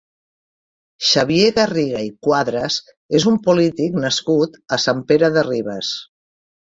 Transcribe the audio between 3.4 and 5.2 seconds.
polític nascut a Sant